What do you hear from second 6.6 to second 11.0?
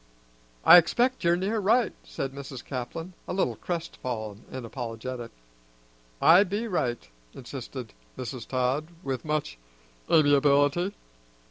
right," insisted Mrs. Todd with much amiability.